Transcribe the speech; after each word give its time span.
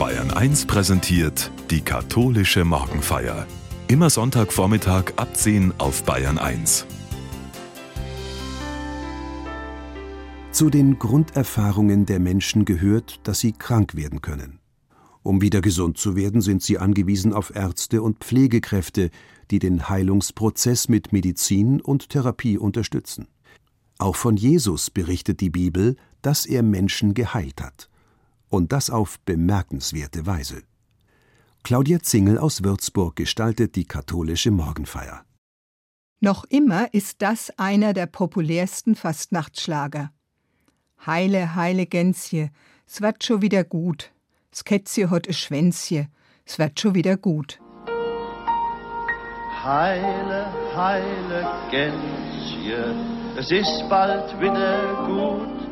Bayern 0.00 0.30
1 0.30 0.64
präsentiert 0.64 1.52
die 1.70 1.82
katholische 1.82 2.64
Morgenfeier. 2.64 3.46
Immer 3.86 4.08
Sonntagvormittag 4.08 5.12
ab 5.16 5.36
10 5.36 5.74
auf 5.76 6.04
Bayern 6.04 6.38
1. 6.38 6.86
Zu 10.52 10.70
den 10.70 10.98
Grunderfahrungen 10.98 12.06
der 12.06 12.18
Menschen 12.18 12.64
gehört, 12.64 13.20
dass 13.24 13.40
sie 13.40 13.52
krank 13.52 13.94
werden 13.94 14.22
können. 14.22 14.60
Um 15.22 15.42
wieder 15.42 15.60
gesund 15.60 15.98
zu 15.98 16.16
werden, 16.16 16.40
sind 16.40 16.62
sie 16.62 16.78
angewiesen 16.78 17.34
auf 17.34 17.54
Ärzte 17.54 18.00
und 18.00 18.20
Pflegekräfte, 18.24 19.10
die 19.50 19.58
den 19.58 19.90
Heilungsprozess 19.90 20.88
mit 20.88 21.12
Medizin 21.12 21.78
und 21.78 22.08
Therapie 22.08 22.56
unterstützen. 22.56 23.28
Auch 23.98 24.16
von 24.16 24.38
Jesus 24.38 24.88
berichtet 24.88 25.42
die 25.42 25.50
Bibel, 25.50 25.96
dass 26.22 26.46
er 26.46 26.62
Menschen 26.62 27.12
geheilt 27.12 27.60
hat 27.60 27.89
und 28.50 28.72
das 28.72 28.90
auf 28.90 29.18
bemerkenswerte 29.20 30.26
Weise. 30.26 30.62
Claudia 31.62 32.00
Zingel 32.00 32.38
aus 32.38 32.62
Würzburg 32.62 33.16
gestaltet 33.16 33.76
die 33.76 33.84
katholische 33.84 34.50
Morgenfeier. 34.50 35.24
Noch 36.20 36.44
immer 36.44 36.92
ist 36.92 37.22
das 37.22 37.50
einer 37.58 37.94
der 37.94 38.06
populärsten 38.06 38.94
Fastnachtsschlager. 38.94 40.10
Heile, 41.06 41.54
heile 41.54 41.86
Gänsje, 41.86 42.50
es 42.86 43.00
wird 43.00 43.24
schon 43.24 43.40
wieder 43.40 43.64
gut. 43.64 44.12
S 44.52 44.64
Kätzje 44.64 45.08
hat 45.08 45.28
e 45.28 45.32
Schwänzje, 45.32 46.08
es 46.44 46.58
wird 46.58 46.78
schon 46.78 46.94
wieder 46.94 47.16
gut. 47.16 47.58
Heile, 49.64 50.52
heile 50.74 51.70
Gänsje, 51.70 52.94
es 53.38 53.50
ist 53.50 53.88
bald 53.88 54.38
wieder 54.40 55.06
gut. 55.06 55.69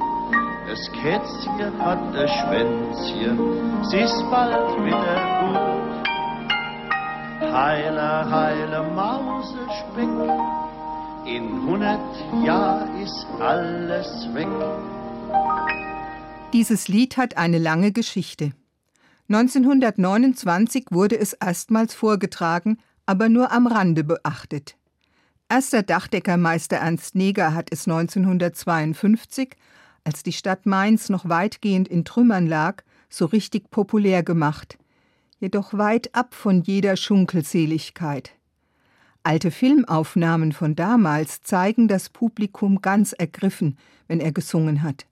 Das 0.69 0.93
Kätzchen 0.93 1.79
hat 1.79 1.99
ein 2.15 2.29
Schwänzchen, 2.29 3.81
es 3.81 3.95
ist 3.95 4.31
bald 4.31 4.85
wieder 4.85 5.17
gut. 5.41 6.09
Heile, 7.51 8.31
heile 8.31 8.83
Mausespeck, 8.95 10.11
in 11.25 11.63
hundert 11.65 12.45
Jahren 12.45 13.01
ist 13.01 13.27
alles 13.41 14.29
weg. 14.35 14.49
Dieses 16.53 16.87
Lied 16.87 17.17
hat 17.17 17.39
eine 17.39 17.57
lange 17.57 17.91
Geschichte. 17.91 18.53
1929 19.31 20.89
wurde 20.91 21.19
es 21.19 21.33
erstmals 21.33 21.95
vorgetragen, 21.95 22.77
aber 23.07 23.31
nur 23.31 23.53
am 23.53 23.67
Rande 23.67 24.05
beachtet. 24.05 24.77
Erster 25.49 25.83
Dachdeckermeister 25.83 26.77
Ernst 26.77 27.15
Neger 27.15 27.55
hat 27.55 27.69
es 27.73 27.89
1952 27.89 29.57
als 30.09 30.23
die 30.23 30.33
Stadt 30.33 30.65
Mainz 30.65 31.11
noch 31.11 31.29
weitgehend 31.29 31.87
in 31.87 32.03
Trümmern 32.03 32.47
lag, 32.47 32.83
so 33.11 33.27
richtig 33.27 33.71
populär 33.71 34.23
gemacht, 34.23 34.79
jedoch 35.39 35.75
weit 35.75 36.15
ab 36.15 36.33
von 36.33 36.63
jeder 36.63 36.97
Schunkelseligkeit. 36.97 38.31
Alte 39.23 39.51
Filmaufnahmen 39.51 40.53
von 40.53 40.75
damals 40.75 41.43
zeigen 41.43 41.89
das 41.89 42.09
Publikum 42.09 42.81
ganz 42.81 43.13
ergriffen, 43.13 43.77
wenn 44.07 44.19
er 44.19 44.33
gesungen 44.33 44.83
hat. 44.83 45.05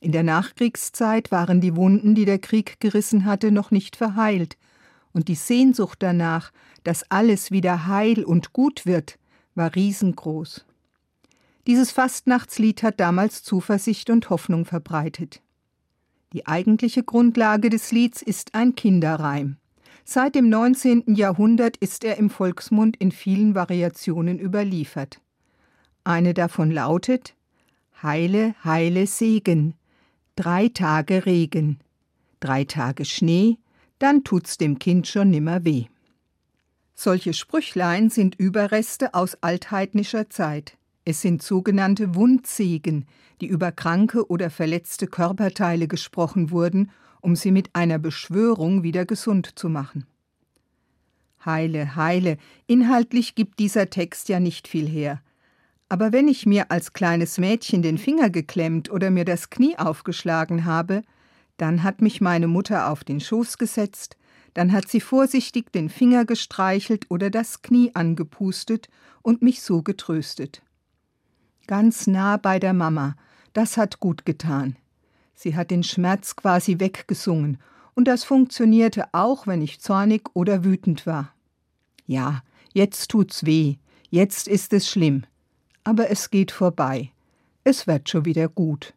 In 0.00 0.12
der 0.12 0.22
Nachkriegszeit 0.22 1.32
waren 1.32 1.60
die 1.60 1.74
Wunden, 1.74 2.14
die 2.14 2.24
der 2.24 2.38
Krieg 2.38 2.78
gerissen 2.78 3.24
hatte, 3.24 3.50
noch 3.50 3.72
nicht 3.72 3.96
verheilt, 3.96 4.56
und 5.12 5.26
die 5.26 5.34
Sehnsucht 5.34 6.00
danach, 6.00 6.52
dass 6.84 7.10
alles 7.10 7.50
wieder 7.50 7.88
heil 7.88 8.22
und 8.22 8.52
gut 8.52 8.86
wird, 8.86 9.18
war 9.56 9.74
riesengroß. 9.74 10.64
Dieses 11.66 11.92
Fastnachtslied 11.92 12.82
hat 12.82 12.98
damals 12.98 13.44
Zuversicht 13.44 14.10
und 14.10 14.30
Hoffnung 14.30 14.64
verbreitet. 14.64 15.42
Die 16.32 16.46
eigentliche 16.46 17.04
Grundlage 17.04 17.70
des 17.70 17.92
Lieds 17.92 18.20
ist 18.20 18.54
ein 18.54 18.74
Kinderreim. 18.74 19.58
Seit 20.04 20.34
dem 20.34 20.48
19. 20.48 21.14
Jahrhundert 21.14 21.76
ist 21.76 22.02
er 22.02 22.16
im 22.16 22.30
Volksmund 22.30 22.96
in 22.96 23.12
vielen 23.12 23.54
Variationen 23.54 24.40
überliefert. 24.40 25.20
Eine 26.02 26.34
davon 26.34 26.72
lautet 26.72 27.36
Heile, 28.02 28.56
heile 28.64 29.06
Segen, 29.06 29.74
drei 30.34 30.68
Tage 30.68 31.24
Regen, 31.24 31.78
drei 32.40 32.64
Tage 32.64 33.04
Schnee, 33.04 33.58
dann 34.00 34.24
tut's 34.24 34.58
dem 34.58 34.80
Kind 34.80 35.06
schon 35.06 35.30
nimmer 35.30 35.64
weh. 35.64 35.84
Solche 36.94 37.32
Sprüchlein 37.32 38.10
sind 38.10 38.34
Überreste 38.34 39.14
aus 39.14 39.38
altheidnischer 39.40 40.28
Zeit. 40.28 40.76
Es 41.04 41.20
sind 41.20 41.42
sogenannte 41.42 42.14
Wundsegen, 42.14 43.06
die 43.40 43.46
über 43.46 43.72
kranke 43.72 44.28
oder 44.28 44.50
verletzte 44.50 45.08
Körperteile 45.08 45.88
gesprochen 45.88 46.52
wurden, 46.52 46.92
um 47.20 47.34
sie 47.34 47.50
mit 47.50 47.70
einer 47.72 47.98
Beschwörung 47.98 48.84
wieder 48.84 49.04
gesund 49.04 49.58
zu 49.58 49.68
machen. 49.68 50.06
Heile, 51.44 51.96
heile, 51.96 52.36
inhaltlich 52.68 53.34
gibt 53.34 53.58
dieser 53.58 53.90
Text 53.90 54.28
ja 54.28 54.38
nicht 54.38 54.68
viel 54.68 54.88
her. 54.88 55.20
Aber 55.88 56.12
wenn 56.12 56.28
ich 56.28 56.46
mir 56.46 56.70
als 56.70 56.92
kleines 56.92 57.36
Mädchen 57.36 57.82
den 57.82 57.98
Finger 57.98 58.30
geklemmt 58.30 58.88
oder 58.88 59.10
mir 59.10 59.24
das 59.24 59.50
Knie 59.50 59.76
aufgeschlagen 59.76 60.64
habe, 60.64 61.02
dann 61.56 61.82
hat 61.82 62.00
mich 62.00 62.20
meine 62.20 62.46
Mutter 62.46 62.88
auf 62.88 63.02
den 63.02 63.20
Schoß 63.20 63.58
gesetzt, 63.58 64.16
dann 64.54 64.70
hat 64.70 64.88
sie 64.88 65.00
vorsichtig 65.00 65.72
den 65.72 65.88
Finger 65.88 66.24
gestreichelt 66.24 67.06
oder 67.10 67.28
das 67.28 67.62
Knie 67.62 67.90
angepustet 67.94 68.88
und 69.22 69.42
mich 69.42 69.62
so 69.62 69.82
getröstet 69.82 70.62
ganz 71.66 72.06
nah 72.06 72.36
bei 72.36 72.58
der 72.58 72.72
Mama. 72.72 73.16
Das 73.52 73.76
hat 73.76 74.00
gut 74.00 74.24
getan. 74.24 74.76
Sie 75.34 75.56
hat 75.56 75.70
den 75.70 75.82
Schmerz 75.82 76.36
quasi 76.36 76.78
weggesungen, 76.78 77.58
und 77.94 78.08
das 78.08 78.24
funktionierte 78.24 79.12
auch, 79.12 79.46
wenn 79.46 79.60
ich 79.60 79.80
zornig 79.80 80.30
oder 80.34 80.64
wütend 80.64 81.06
war. 81.06 81.34
Ja, 82.06 82.42
jetzt 82.72 83.10
tut's 83.10 83.44
weh, 83.44 83.76
jetzt 84.08 84.48
ist 84.48 84.72
es 84.72 84.88
schlimm, 84.88 85.24
aber 85.84 86.10
es 86.10 86.30
geht 86.30 86.52
vorbei. 86.52 87.10
Es 87.64 87.86
wird 87.86 88.08
schon 88.08 88.24
wieder 88.24 88.48
gut. 88.48 88.94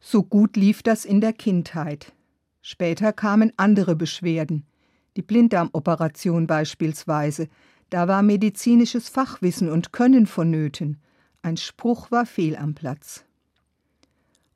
So 0.00 0.22
gut 0.24 0.56
lief 0.56 0.82
das 0.82 1.04
in 1.04 1.20
der 1.20 1.32
Kindheit. 1.32 2.12
Später 2.60 3.12
kamen 3.12 3.52
andere 3.56 3.94
Beschwerden, 3.94 4.64
die 5.16 5.22
Blinddarmoperation 5.22 6.46
beispielsweise, 6.46 7.48
da 7.92 8.08
war 8.08 8.22
medizinisches 8.22 9.10
Fachwissen 9.10 9.70
und 9.70 9.92
Können 9.92 10.26
vonnöten. 10.26 10.96
Ein 11.42 11.58
Spruch 11.58 12.10
war 12.10 12.24
fehl 12.24 12.56
am 12.56 12.74
Platz. 12.74 13.26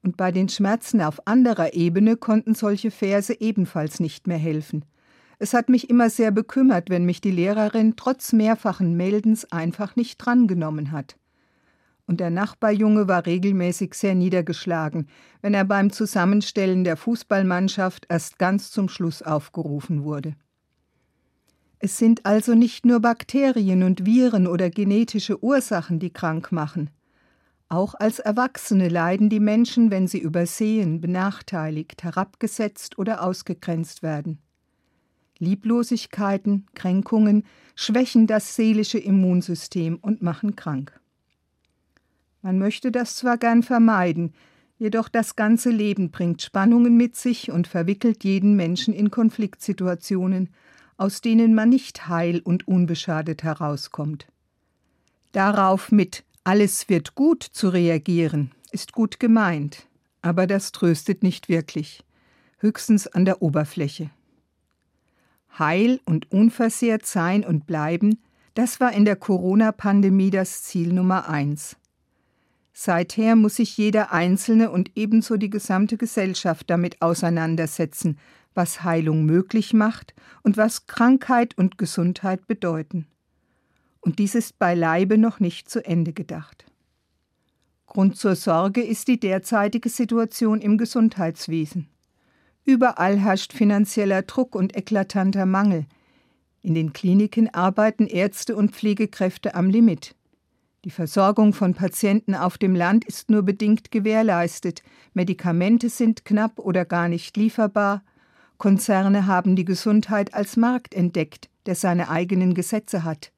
Und 0.02 0.16
bei 0.16 0.32
den 0.32 0.48
Schmerzen 0.48 1.02
auf 1.02 1.26
anderer 1.26 1.74
Ebene 1.74 2.16
konnten 2.16 2.54
solche 2.54 2.91
Verse 2.91 3.38
ebenfalls 3.38 4.00
nicht 4.00 4.26
mehr 4.26 4.38
helfen. 4.38 4.86
Es 5.38 5.52
hat 5.52 5.69
mich 5.69 5.91
immer 5.91 6.08
sehr 6.08 6.30
bekümmert, 6.30 6.88
wenn 6.88 7.04
mich 7.04 7.20
die 7.20 7.30
Lehrerin 7.30 7.94
trotz 7.97 8.32
mehrfachen 8.32 8.97
Meldens 8.97 9.53
einfach 9.53 9.97
nicht 9.97 10.16
drangenommen 10.16 10.91
hat. 10.91 11.18
Und 12.06 12.20
der 12.20 12.30
Nachbarjunge 12.30 13.06
war 13.06 13.26
regelmäßig 13.26 13.92
sehr 13.92 14.14
niedergeschlagen, 14.14 15.08
wenn 15.42 15.53
er 15.53 15.64
beim 15.66 15.91
Zusammenstellen 15.91 16.84
der 16.84 16.97
Fußballmannschaft 16.97 18.06
erst 18.08 18.38
ganz 18.38 18.70
zum 18.70 18.88
Schluss 18.88 19.20
aufgerufen 19.20 20.04
wurde. 20.04 20.36
Es 21.78 21.98
sind 21.98 22.25
also 22.25 22.54
nicht 22.54 22.87
nur 22.87 23.00
Bakterien 23.00 23.82
und 23.82 24.06
Viren 24.06 24.47
oder 24.47 24.70
genetische 24.70 25.42
Ursachen, 25.42 25.98
die 25.98 26.10
krank 26.10 26.50
machen. 26.50 26.91
Auch 27.69 27.94
als 27.94 28.19
Erwachsene 28.19 28.88
leiden 28.88 29.28
die 29.28 29.41
Menschen, 29.41 29.91
wenn 29.91 30.06
sie 30.06 30.20
übersehen, 30.20 31.00
benachteiligt, 31.00 32.04
herabgesetzt 32.04 32.98
oder 32.98 33.22
ausgegrenzt 33.22 34.03
werden. 34.03 34.38
Lieblosigkeiten, 35.38 36.66
Kränkungen 36.75 37.44
schwächen 37.75 38.26
das 38.26 38.56
seelische 38.56 38.98
Immunsystem 38.98 39.98
und 40.00 40.22
machen 40.22 40.56
krank. 40.56 40.98
Man 42.41 42.59
möchte 42.59 42.91
das 42.91 43.16
zwar 43.16 43.36
gern 43.36 43.62
vermeiden, 43.62 44.32
jedoch 44.78 45.09
das 45.09 45.36
ganze 45.36 45.70
Leben 45.70 46.10
bringt 46.10 46.41
Spannungen 46.41 46.97
mit 46.97 47.16
sich 47.16 47.51
und 47.51 47.66
verwickelt 47.66 48.24
jeden 48.24 48.56
Menschen 48.56 48.95
in 48.95 49.10
Konfliktsituationen, 49.10 50.51
aus 50.97 51.21
denen 51.21 51.54
man 51.54 51.69
nicht 51.69 52.09
heil 52.09 52.41
und 52.41 52.66
unbeschadet 52.66 53.43
herauskommt. 53.43 54.27
Darauf 55.33 55.93
mit 55.93 56.25
alles 56.45 56.89
wird 56.89 57.15
gut 57.15 57.43
zu 57.43 57.69
reagieren, 57.69 58.53
ist 58.71 58.93
gut 58.93 59.21
gemeint, 59.21 59.87
aber 60.22 60.47
das 60.47 60.72
tröstet 60.72 61.22
nicht 61.22 61.48
wirklich, 61.48 62.04
höchstens 62.59 63.07
an 63.07 63.25
der 63.25 63.43
Oberfläche. 63.43 64.10
Heil 65.59 66.01
und 66.04 66.31
unversehrt 66.31 67.07
sein 67.07 67.45
und 67.45 67.66
bleiben, 67.66 68.19
das 68.54 68.81
war 68.81 68.92
in 68.92 69.04
der 69.04 69.16
Corona-Pandemie 69.16 70.31
das 70.31 70.63
Ziel 70.63 70.92
Nummer 70.92 71.28
eins. 71.28 71.77
Seither 72.72 73.37
muss 73.37 73.57
sich 73.57 73.77
jeder 73.77 74.13
Einzelne 74.13 74.71
und 74.71 74.91
ebenso 74.95 75.37
die 75.37 75.51
gesamte 75.51 75.97
Gesellschaft 75.97 76.69
damit 76.69 77.01
auseinandersetzen, 77.01 78.19
was 78.56 78.82
Heilung 78.82 79.24
möglich 79.24 79.72
macht 79.72 80.14
und 80.42 80.56
was 80.56 80.86
Krankheit 80.86 81.56
und 81.56 81.78
Gesundheit 81.78 82.47
bedeuten. 82.47 83.06
Und 84.00 84.18
dies 84.18 84.34
ist 84.34 84.58
beileibe 84.58 85.18
noch 85.18 85.41
nicht 85.41 85.68
zu 85.68 85.84
Ende 85.84 86.12
gedacht. 86.12 86.64
Grund 87.86 88.16
zur 88.16 88.36
Sorge 88.36 88.82
ist 88.82 89.08
die 89.08 89.20
derzeitige 89.20 89.88
Situation 89.88 90.60
im 90.60 90.78
Gesundheitswesen. 90.78 91.88
Überall 92.64 93.18
herrscht 93.18 93.53
finanzieller 93.53 94.22
Druck 94.22 94.54
und 94.54 94.76
eklatanter 94.76 95.47
Mangel. 95.47 95.86
In 96.62 96.74
den 96.74 96.92
Kliniken 96.92 97.53
arbeiten 97.54 98.06
Ärzte 98.06 98.56
und 98.56 98.72
Pflegekräfte 98.72 99.54
am 99.54 99.70
Limit. 99.70 100.16
Die 100.84 100.91
Versorgung 100.91 101.53
von 101.53 101.74
Patienten 101.74 102.34
auf 102.34 102.58
dem 102.58 102.74
Land 102.74 103.04
ist 103.04 103.30
nur 103.30 103.42
bedingt 103.42 103.91
gewährleistet, 103.91 104.82
Medikamente 105.14 105.88
sind 105.88 106.24
knapp 106.24 106.58
oder 106.58 106.84
gar 106.84 107.08
nicht 107.08 107.36
lieferbar, 107.36 108.04
Konzerne 108.58 109.26
haben 109.26 109.56
die 109.56 109.64
Gesundheit 109.64 110.34
als 110.34 110.56
Markt 110.56 110.94
entdeckt, 110.94 111.48
der 111.66 111.74
seine 111.74 112.08
eigenen 112.08 112.54
Gesetze 112.54 113.04
hat. 113.04 113.32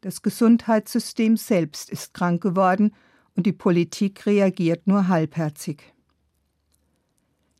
Das 0.00 0.22
Gesundheitssystem 0.22 1.36
selbst 1.36 1.90
ist 1.90 2.14
krank 2.14 2.42
geworden 2.42 2.94
und 3.36 3.46
die 3.46 3.52
Politik 3.52 4.26
reagiert 4.26 4.86
nur 4.86 5.08
halbherzig. 5.08 5.94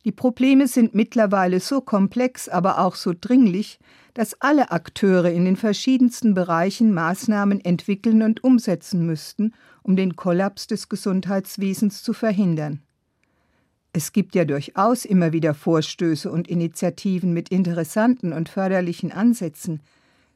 Die 0.05 0.13
Probleme 0.13 0.69
sind 0.69 0.95
mittlerweile 0.95 1.61
so 1.61 1.81
komplex, 1.81 2.51
aber 2.51 2.79
auch 2.81 2.95
so 2.95 3.15
dringlich, 3.19 3.79
dass 4.13 4.39
alle 4.41 4.71
Akteure 4.71 5.31
in 5.31 5.47
den 5.47 5.57
verschiedensten 5.57 6.35
Bereichen 6.35 6.93
Maßnahmen 6.93 7.65
entwickeln 7.65 8.23
und 8.23 8.45
umsetzen 8.45 9.07
müssten, 9.07 9.55
um 9.83 9.97
den 9.97 10.15
Kollaps 10.15 10.67
des 10.67 10.91
Gesundheitswesens 10.91 12.03
zu 12.03 12.13
verhindern. 12.13 12.83
Es 13.97 14.11
gibt 14.11 14.35
ja 14.35 14.45
durchaus 14.45 15.05
immer 15.05 15.33
wieder 15.33 15.55
Vorstöße 15.55 16.29
und 16.29 16.49
Initiativen 16.49 17.33
mit 17.33 17.51
interessanten 17.51 18.33
und 18.33 18.49
förderlichen 18.49 19.13
Ansätzen. 19.13 19.81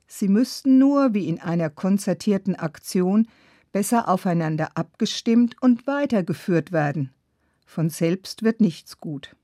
Sie 0.06 0.28
müssten 0.28 0.78
nur, 0.78 1.12
wie 1.12 1.26
in 1.26 1.40
einer 1.40 1.68
konzertierten 1.68 2.54
Aktion, 2.54 3.26
besser 3.72 4.08
aufeinander 4.08 4.70
abgestimmt 4.76 5.56
und 5.60 5.88
weitergeführt 5.88 6.70
werden. 6.70 7.10
Von 7.66 7.90
selbst 7.90 8.44
wird 8.44 8.60
nichts 8.60 9.00
gut. 9.00 9.34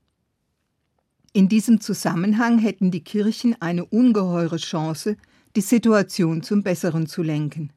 In 1.33 1.49
diesem 1.49 1.81
Zusammenhang 1.81 2.57
hätten 2.57 2.91
die 2.91 3.03
Kirchen 3.03 3.61
eine 3.61 3.83
ungeheure 3.83 4.57
Chance, 4.57 5.17
die 5.57 5.61
Situation 5.61 6.41
zum 6.41 6.63
Besseren 6.63 7.05
zu 7.05 7.21
lenken. 7.21 7.73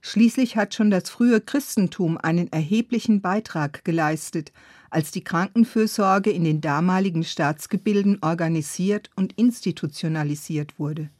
Schließlich 0.00 0.56
hat 0.56 0.74
schon 0.74 0.90
das 0.90 1.10
frühe 1.10 1.40
Christentum 1.40 2.18
einen 2.18 2.50
erheblichen 2.52 3.20
Beitrag 3.20 3.84
geleistet, 3.84 4.52
als 4.90 5.10
die 5.10 5.24
Krankenfürsorge 5.24 6.30
in 6.30 6.44
den 6.44 6.60
damaligen 6.60 7.24
Staatsgebilden 7.24 8.18
organisiert 8.22 9.10
und 9.16 9.32
institutionalisiert 9.34 10.78
wurde. 10.78 11.10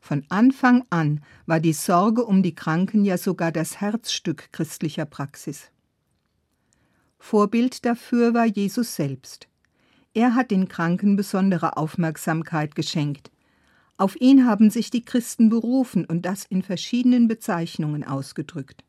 Von 0.00 0.24
Anfang 0.28 0.84
an 0.90 1.22
war 1.46 1.60
die 1.60 1.72
Sorge 1.72 2.24
um 2.24 2.42
die 2.42 2.54
Kranken 2.54 3.04
ja 3.04 3.18
sogar 3.18 3.52
das 3.52 3.80
Herzstück 3.80 4.52
christlicher 4.52 5.06
Praxis. 5.06 5.70
Vorbild 7.18 7.86
dafür 7.86 8.34
war 8.34 8.44
Jesus 8.44 8.96
selbst. 8.96 9.48
Er 10.12 10.34
hat 10.34 10.50
den 10.50 10.68
Kranken 10.68 11.16
besondere 11.16 11.78
Aufmerksamkeit 11.78 12.74
geschenkt. 12.74 13.30
Auf 13.96 14.20
ihn 14.20 14.46
haben 14.46 14.70
sich 14.70 14.90
die 14.90 15.04
Christen 15.04 15.48
berufen 15.48 16.04
und 16.04 16.22
das 16.22 16.44
in 16.44 16.62
verschiedenen 16.62 17.28
Bezeichnungen 17.28 18.04
ausgedrückt. 18.04 18.84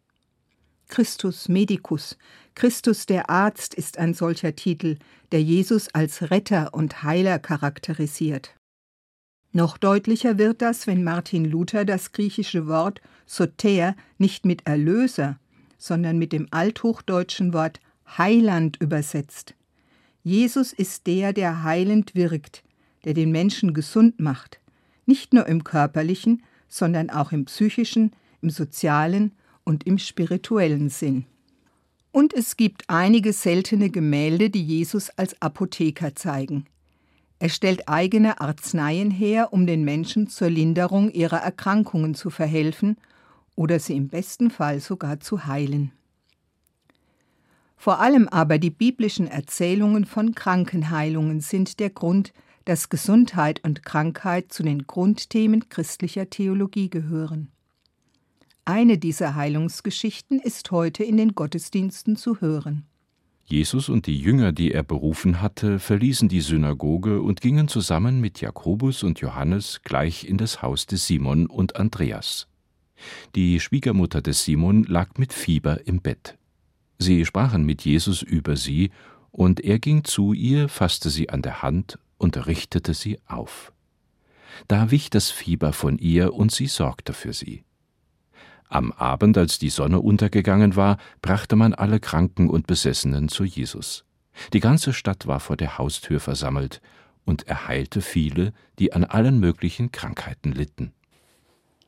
Christus 0.88 1.50
Medicus, 1.50 2.18
Christus 2.54 3.06
der 3.06 3.30
Arzt 3.30 3.74
ist 3.74 3.98
ein 3.98 4.14
solcher 4.14 4.56
Titel, 4.56 4.98
der 5.32 5.42
Jesus 5.42 5.94
als 5.94 6.30
Retter 6.32 6.74
und 6.74 7.04
Heiler 7.04 7.40
charakterisiert. 7.40 8.56
Noch 9.52 9.78
deutlicher 9.78 10.38
wird 10.38 10.62
das, 10.62 10.86
wenn 10.86 11.04
Martin 11.04 11.46
Luther 11.46 11.86
das 11.86 12.12
griechische 12.12 12.68
Wort 12.68 13.02
Soter 13.26 13.96
nicht 14.18 14.46
mit 14.46 14.68
Erlöser, 14.68 15.40
sondern 15.78 16.18
mit 16.18 16.34
dem 16.34 16.48
althochdeutschen 16.52 17.54
Wort 17.54 17.80
Heiland 18.18 18.78
übersetzt. 18.82 19.56
Jesus 20.24 20.74
ist 20.74 21.08
der, 21.08 21.34
der 21.34 21.64
heilend 21.64 22.16
wirkt, 22.16 22.64
der 23.06 23.14
den 23.14 23.32
Menschen 23.32 23.74
gesund 23.74 24.20
macht, 24.20 24.60
nicht 25.06 25.34
nur 25.34 25.48
im 25.48 25.64
körperlichen, 25.64 26.44
sondern 26.68 27.10
auch 27.10 27.32
im 27.32 27.46
psychischen, 27.46 28.12
im 28.42 28.50
sozialen 28.50 29.32
und 29.64 29.86
im 29.86 29.98
spirituellen 29.98 30.90
Sinn. 30.90 31.26
Und 32.12 32.34
es 32.34 32.56
gibt 32.56 32.84
einige 32.88 33.34
seltene 33.34 33.90
Gemälde, 33.90 34.50
die 34.50 34.64
Jesus 34.64 35.10
als 35.10 35.42
Apotheker 35.42 36.16
zeigen. 36.16 36.66
Er 37.40 37.50
stellt 37.50 37.90
eigene 37.90 38.40
Arzneien 38.40 39.12
her, 39.12 39.52
um 39.52 39.68
den 39.68 39.84
Menschen 39.84 40.28
zur 40.28 40.50
Linderung 40.50 41.12
ihrer 41.12 41.40
Erkrankungen 41.40 42.16
zu 42.16 42.30
verhelfen 42.30 42.98
oder 43.56 43.80
sie 43.80 43.98
im 43.98 44.08
besten 44.08 44.50
Fall 44.50 44.80
sogar 44.80 45.20
zu 45.20 45.46
heilen. 45.46 45.92
Vor 47.76 48.00
allem 48.00 48.28
aber 48.30 48.58
die 48.58 48.70
biblischen 48.70 49.28
Erzählungen 49.28 50.06
von 50.06 50.34
Krankenheilungen 50.34 51.42
sind 51.42 51.80
der 51.80 51.90
Grund, 51.90 52.34
dass 52.66 52.90
Gesundheit 52.90 53.64
und 53.64 53.84
Krankheit 53.84 54.52
zu 54.52 54.64
den 54.64 54.88
Grundthemen 54.88 55.70
christlicher 55.70 56.30
Theologie 56.30 56.90
gehören. 56.90 57.52
Eine 58.66 58.98
dieser 58.98 59.36
Heilungsgeschichten 59.36 60.40
ist 60.40 60.72
heute 60.72 61.04
in 61.04 61.18
den 61.18 61.36
Gottesdiensten 61.36 62.16
zu 62.16 62.42
hören. 62.42 62.88
Jesus 63.46 63.90
und 63.90 64.08
die 64.08 64.20
Jünger, 64.20 64.52
die 64.52 64.72
er 64.72 64.82
berufen 64.82 65.40
hatte, 65.40 65.78
verließen 65.78 66.30
die 66.30 66.42
Synagoge 66.42 67.22
und 67.22 67.42
gingen 67.42 67.68
zusammen 67.68 68.20
mit 68.20 68.42
Jakobus 68.42 69.04
und 69.04 69.20
Johannes 69.20 69.82
gleich 69.84 70.28
in 70.28 70.40
das 70.40 70.64
Haus 70.64 70.88
des 70.88 71.06
Simon 71.06 71.46
und 71.46 71.76
Andreas. 71.76 72.48
Die 73.36 73.60
Schwiegermutter 73.60 74.24
des 74.24 74.44
Simon 74.44 74.84
lag 74.86 75.20
mit 75.20 75.32
Fieber 75.32 75.86
im 75.86 76.02
Bett. 76.02 76.40
Sie 76.98 77.24
sprachen 77.24 77.66
mit 77.66 77.84
Jesus 77.84 78.24
über 78.24 78.56
sie, 78.56 78.90
und 79.32 79.60
er 79.60 79.80
ging 79.80 80.06
zu 80.06 80.34
ihr, 80.34 80.70
fasste 80.70 81.10
sie 81.10 81.30
an 81.30 81.42
der 81.42 81.62
Hand 81.62 82.00
und 82.18 82.48
richtete 82.48 82.94
sie 82.94 83.20
auf. 83.28 83.72
Da 84.68 84.92
wich 84.92 85.10
das 85.10 85.32
Fieber 85.32 85.74
von 85.74 85.98
ihr, 85.98 86.34
und 86.34 86.52
sie 86.52 86.68
sorgte 86.68 87.14
für 87.14 87.34
sie. 87.34 87.64
Am 88.68 88.92
Abend, 88.92 89.38
als 89.38 89.60
die 89.60 89.70
Sonne 89.70 90.00
untergegangen 90.00 90.76
war, 90.76 90.98
brachte 91.22 91.56
man 91.56 91.74
alle 91.74 92.00
Kranken 92.00 92.50
und 92.50 92.68
Besessenen 92.68 93.30
zu 93.30 93.44
Jesus. 93.44 94.06
Die 94.54 94.60
ganze 94.60 94.94
Stadt 94.94 95.28
war 95.28 95.40
vor 95.40 95.58
der 95.58 95.78
Haustür 95.78 96.20
versammelt, 96.20 96.82
und 97.26 97.48
er 97.48 97.68
heilte 97.68 98.02
viele, 98.02 98.54
die 98.80 98.94
an 98.94 99.04
allen 99.04 99.40
möglichen 99.40 99.92
Krankheiten 99.92 100.52
litten. 100.52 100.94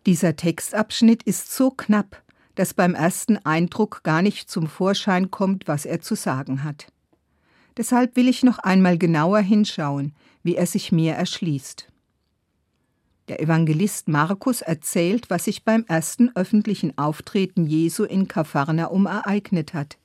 Dieser 0.05 0.35
Textabschnitt 0.35 1.23
ist 1.23 1.53
so 1.53 1.71
knapp, 1.71 2.23
dass 2.55 2.73
beim 2.73 2.95
ersten 2.95 3.37
Eindruck 3.37 4.01
gar 4.03 4.21
nicht 4.21 4.49
zum 4.49 4.67
Vorschein 4.67 5.29
kommt, 5.29 5.67
was 5.67 5.85
er 5.85 6.01
zu 6.01 6.15
sagen 6.15 6.63
hat. 6.63 6.87
Deshalb 7.77 8.15
will 8.15 8.27
ich 8.27 8.43
noch 8.43 8.59
einmal 8.59 8.97
genauer 8.97 9.39
hinschauen, 9.39 10.13
wie 10.43 10.55
er 10.55 10.65
sich 10.65 10.91
mir 10.91 11.13
erschließt. 11.13 11.87
Der 13.27 13.41
Evangelist 13.41 14.07
Markus 14.07 14.61
erzählt, 14.61 15.29
was 15.29 15.45
sich 15.45 15.63
beim 15.63 15.83
ersten 15.87 16.35
öffentlichen 16.35 16.97
Auftreten 16.97 17.67
Jesu 17.67 18.03
in 18.03 18.27
Kapharnaum 18.27 19.05
ereignet 19.05 19.73
hat. 19.73 19.97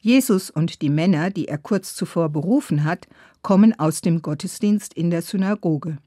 Jesus 0.00 0.50
und 0.50 0.80
die 0.80 0.88
Männer, 0.88 1.30
die 1.30 1.48
er 1.48 1.58
kurz 1.58 1.94
zuvor 1.94 2.28
berufen 2.30 2.84
hat, 2.84 3.06
kommen 3.42 3.78
aus 3.78 4.00
dem 4.00 4.22
Gottesdienst 4.22 4.94
in 4.94 5.10
der 5.10 5.22
Synagoge. 5.22 5.98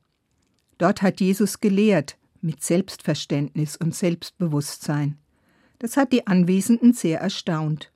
Dort 0.78 1.02
hat 1.02 1.22
Jesus 1.22 1.60
gelehrt, 1.60 2.18
mit 2.42 2.64
Selbstverständnis 2.64 3.78
und 3.78 3.94
Selbstbewusstsein. 3.94 5.18
Das 5.78 5.98
hat 5.98 6.12
die 6.12 6.26
Anwesenden 6.26 6.94
sehr 6.94 7.20
erstaunt. 7.20 7.91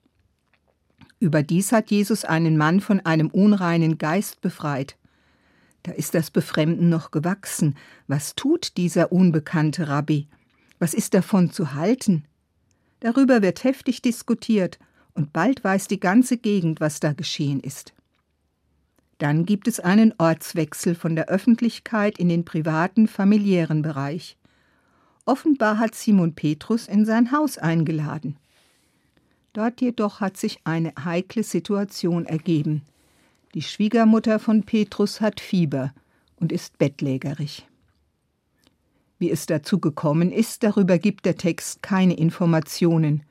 Überdies 1.18 1.72
hat 1.72 1.90
Jesus 1.90 2.24
einen 2.24 2.56
Mann 2.56 2.80
von 2.80 3.00
einem 3.00 3.28
unreinen 3.28 3.98
Geist 3.98 4.40
befreit. 4.40 4.96
Da 5.82 5.92
ist 5.92 6.14
das 6.14 6.30
Befremden 6.30 6.88
noch 6.88 7.10
gewachsen. 7.10 7.76
Was 8.06 8.34
tut 8.34 8.76
dieser 8.76 9.12
unbekannte 9.12 9.88
Rabbi? 9.88 10.26
Was 10.78 10.94
ist 10.94 11.14
davon 11.14 11.50
zu 11.52 11.74
halten? 11.74 12.24
Darüber 13.00 13.40
wird 13.40 13.64
heftig 13.64 14.02
diskutiert, 14.02 14.78
und 15.14 15.32
bald 15.32 15.64
weiß 15.64 15.88
die 15.88 16.00
ganze 16.00 16.36
Gegend, 16.36 16.80
was 16.80 17.00
da 17.00 17.14
geschehen 17.14 17.60
ist. 17.60 17.94
Dann 19.18 19.46
gibt 19.46 19.66
es 19.66 19.80
einen 19.80 20.12
Ortswechsel 20.18 20.94
von 20.94 21.16
der 21.16 21.28
Öffentlichkeit 21.28 22.18
in 22.18 22.28
den 22.28 22.44
privaten, 22.44 23.08
familiären 23.08 23.80
Bereich. 23.80 24.36
Offenbar 25.24 25.78
hat 25.78 25.94
Simon 25.94 26.34
Petrus 26.34 26.86
in 26.86 27.06
sein 27.06 27.32
Haus 27.32 27.56
eingeladen. 27.56 28.36
Dort 29.56 29.80
jedoch 29.80 30.20
hat 30.20 30.36
sich 30.36 30.58
eine 30.64 30.92
heikle 31.02 31.42
Situation 31.42 32.26
ergeben. 32.26 32.82
Die 33.54 33.62
Schwiegermutter 33.62 34.38
von 34.38 34.64
Petrus 34.64 35.22
hat 35.22 35.40
Fieber 35.40 35.94
und 36.38 36.52
ist 36.52 36.76
bettlägerig. 36.76 37.66
Wie 39.18 39.30
es 39.30 39.46
dazu 39.46 39.80
gekommen 39.80 40.30
ist, 40.30 40.62
darüber 40.62 40.98
gibt 40.98 41.24
der 41.24 41.36
Text 41.36 41.82
keine 41.82 42.18
Informationen. 42.18 43.22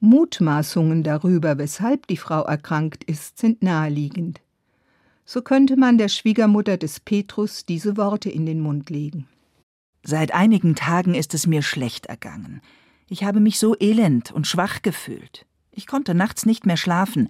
Mutmaßungen 0.00 1.04
darüber, 1.04 1.58
weshalb 1.58 2.08
die 2.08 2.16
Frau 2.16 2.42
erkrankt 2.42 3.04
ist, 3.04 3.38
sind 3.38 3.62
naheliegend. 3.62 4.40
So 5.24 5.42
könnte 5.42 5.76
man 5.76 5.96
der 5.96 6.08
Schwiegermutter 6.08 6.76
des 6.76 6.98
Petrus 6.98 7.66
diese 7.66 7.96
Worte 7.96 8.30
in 8.30 8.46
den 8.46 8.58
Mund 8.58 8.90
legen. 8.90 9.28
Seit 10.02 10.34
einigen 10.34 10.74
Tagen 10.74 11.14
ist 11.14 11.34
es 11.34 11.46
mir 11.46 11.62
schlecht 11.62 12.06
ergangen. 12.06 12.62
Ich 13.08 13.22
habe 13.22 13.38
mich 13.38 13.60
so 13.60 13.76
elend 13.78 14.32
und 14.32 14.48
schwach 14.48 14.82
gefühlt. 14.82 15.46
Ich 15.78 15.86
konnte 15.86 16.12
nachts 16.12 16.44
nicht 16.44 16.66
mehr 16.66 16.76
schlafen, 16.76 17.28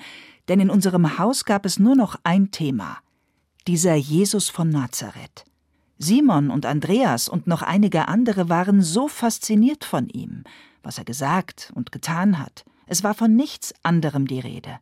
denn 0.49 0.59
in 0.59 0.71
unserem 0.71 1.19
Haus 1.19 1.45
gab 1.45 1.67
es 1.67 1.79
nur 1.79 1.95
noch 1.95 2.19
ein 2.25 2.51
Thema 2.51 2.97
dieser 3.67 3.95
Jesus 3.95 4.49
von 4.49 4.71
Nazareth. 4.71 5.45
Simon 5.99 6.49
und 6.49 6.65
Andreas 6.65 7.29
und 7.29 7.47
noch 7.47 7.61
einige 7.61 8.09
andere 8.09 8.49
waren 8.49 8.81
so 8.81 9.07
fasziniert 9.07 9.85
von 9.85 10.09
ihm, 10.09 10.45
was 10.83 10.97
er 10.97 11.05
gesagt 11.05 11.71
und 11.75 11.93
getan 11.93 12.39
hat. 12.39 12.65
Es 12.87 13.05
war 13.05 13.13
von 13.13 13.37
nichts 13.37 13.75
anderem 13.83 14.27
die 14.27 14.41
Rede. 14.41 14.79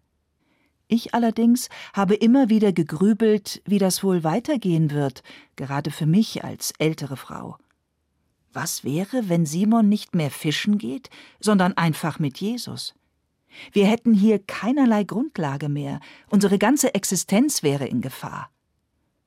Ich 0.87 1.13
allerdings 1.13 1.69
habe 1.93 2.15
immer 2.15 2.49
wieder 2.49 2.73
gegrübelt, 2.73 3.63
wie 3.65 3.79
das 3.81 4.05
wohl 4.05 4.23
weitergehen 4.23 4.93
wird, 4.93 5.25
gerade 5.57 5.91
für 5.91 6.07
mich 6.07 6.45
als 6.45 6.73
ältere 6.79 7.17
Frau. 7.17 7.59
Was 8.53 8.85
wäre, 8.85 9.29
wenn 9.29 9.45
Simon 9.45 9.89
nicht 9.89 10.15
mehr 10.15 10.31
fischen 10.31 10.79
geht, 10.79 11.11
sondern 11.41 11.77
einfach 11.77 12.21
mit 12.21 12.39
Jesus? 12.39 12.95
Wir 13.73 13.87
hätten 13.87 14.15
hier 14.15 14.39
keinerlei 14.39 15.05
Grundlage 15.05 15.69
mehr, 15.69 16.01
unsere 16.29 16.59
ganze 16.59 16.95
Existenz 16.95 17.63
wäre 17.63 17.87
in 17.87 18.01
Gefahr. 18.01 18.51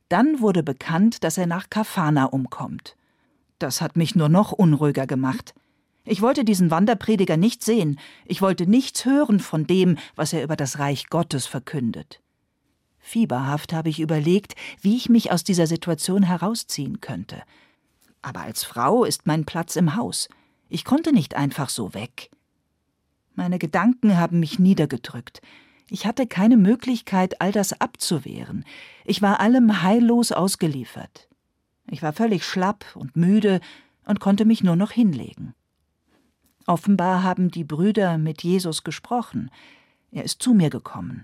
Dann 0.10 0.42
wurde 0.42 0.64
bekannt, 0.64 1.24
dass 1.24 1.38
er 1.38 1.48
nach 1.48 1.70
Kafana 1.70 2.26
umkommt. 2.26 2.96
Das 3.60 3.82
hat 3.82 3.98
mich 3.98 4.16
nur 4.16 4.30
noch 4.30 4.52
unruhiger 4.52 5.06
gemacht. 5.06 5.54
Ich 6.06 6.22
wollte 6.22 6.44
diesen 6.44 6.72
Wanderprediger 6.72 7.38
nicht 7.38 7.64
sehen, 7.64 8.00
ich 8.26 8.42
wollte 8.42 8.66
nichts 8.66 9.06
hören 9.06 9.40
von 9.40 9.68
dem, 9.68 9.98
was 10.16 10.34
er 10.34 10.44
über 10.44 10.56
das 10.56 10.80
Reich 10.80 11.08
Gottes 11.08 11.46
verkündet. 11.46 12.22
Fieberhaft 13.00 13.74
habe 13.74 13.90
ich 13.90 14.00
überlegt, 14.00 14.56
wie 14.82 14.96
ich 14.96 15.10
mich 15.10 15.32
aus 15.32 15.44
dieser 15.44 15.68
Situation 15.68 16.24
herausziehen 16.24 17.02
könnte. 17.02 17.42
Aber 18.22 18.42
als 18.42 18.64
Frau 18.64 19.04
ist 19.04 19.28
mein 19.28 19.46
Platz 19.46 19.76
im 19.76 19.96
Haus. 19.96 20.30
Ich 20.68 20.86
konnte 20.86 21.14
nicht 21.14 21.36
einfach 21.36 21.70
so 21.70 21.94
weg. 21.94 22.30
Meine 23.40 23.58
Gedanken 23.58 24.18
haben 24.18 24.42
mich 24.42 24.60
niedergedrückt. 24.60 25.42
Ich 25.90 26.06
hatte 26.06 26.28
keine 26.28 26.58
Möglichkeit, 26.58 27.40
all 27.40 27.54
das 27.54 27.72
abzuwehren. 27.80 28.66
Ich 29.06 29.22
war 29.22 29.40
allem 29.40 29.82
heillos 29.82 30.34
ausgeliefert. 30.34 31.30
Ich 31.90 32.04
war 32.04 32.12
völlig 32.12 32.44
schlapp 32.44 32.84
und 32.96 33.16
müde 33.16 33.62
und 34.04 34.20
konnte 34.20 34.44
mich 34.44 34.62
nur 34.62 34.76
noch 34.76 34.92
hinlegen. 34.92 35.54
Offenbar 36.68 37.24
haben 37.24 37.50
die 37.50 37.64
Brüder 37.64 38.18
mit 38.18 38.44
Jesus 38.44 38.84
gesprochen. 38.84 39.50
Er 40.12 40.26
ist 40.26 40.42
zu 40.42 40.54
mir 40.54 40.70
gekommen. 40.70 41.24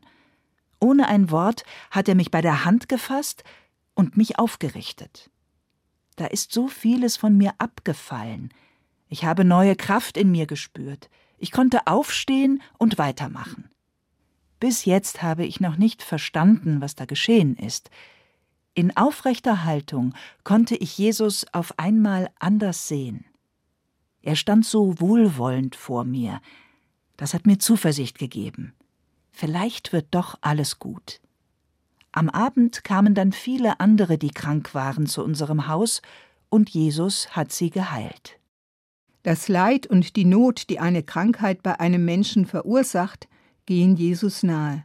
Ohne 0.79 1.09
ein 1.09 1.31
Wort 1.31 1.65
hat 1.91 2.07
er 2.07 2.15
mich 2.15 2.31
bei 2.31 2.39
der 2.39 2.63
Hand 2.63 2.87
gefasst 2.87 3.43
und 3.93 4.15
mich 4.15 4.39
aufgerichtet. 4.39 5.29
Da 6.15 6.27
ist 6.27 6.53
so 6.53 6.69
vieles 6.69 7.17
von 7.17 7.35
mir 7.35 7.51
abgefallen. 7.57 8.53
Ich 9.09 9.25
habe 9.25 9.43
neue 9.43 9.75
Kraft 9.75 10.15
in 10.15 10.31
mir 10.31 10.45
gespürt. 10.45 11.09
Ich 11.45 11.51
konnte 11.51 11.85
aufstehen 11.85 12.63
und 12.79 12.97
weitermachen. 12.97 13.69
Bis 14.59 14.83
jetzt 14.83 15.21
habe 15.21 15.45
ich 15.45 15.59
noch 15.59 15.77
nicht 15.77 16.01
verstanden, 16.01 16.81
was 16.81 16.95
da 16.95 17.05
geschehen 17.05 17.55
ist. 17.55 17.91
In 18.73 18.97
aufrechter 18.97 19.63
Haltung 19.63 20.15
konnte 20.43 20.75
ich 20.75 20.97
Jesus 20.97 21.45
auf 21.53 21.77
einmal 21.77 22.31
anders 22.39 22.87
sehen. 22.87 23.25
Er 24.23 24.35
stand 24.35 24.65
so 24.65 24.99
wohlwollend 24.99 25.75
vor 25.75 26.03
mir. 26.03 26.41
Das 27.15 27.35
hat 27.35 27.45
mir 27.45 27.59
Zuversicht 27.59 28.17
gegeben. 28.17 28.73
Vielleicht 29.31 29.93
wird 29.93 30.07
doch 30.15 30.39
alles 30.41 30.79
gut. 30.79 31.21
Am 32.11 32.27
Abend 32.31 32.83
kamen 32.83 33.13
dann 33.13 33.33
viele 33.33 33.79
andere, 33.79 34.17
die 34.17 34.31
krank 34.31 34.73
waren, 34.73 35.05
zu 35.05 35.23
unserem 35.23 35.67
Haus, 35.67 36.01
und 36.49 36.71
Jesus 36.71 37.35
hat 37.35 37.51
sie 37.51 37.69
geheilt. 37.69 38.39
Das 39.25 39.47
Leid 39.47 39.87
und 39.87 40.17
die 40.17 40.23
Not, 40.23 40.69
die 40.69 40.77
eine 40.77 41.01
Krankheit 41.01 41.63
bei 41.63 41.79
einem 41.79 42.05
Menschen 42.05 42.45
verursacht, 42.45 43.27
gehen 43.65 43.95
Jesus 43.95 44.43
nahe. 44.43 44.83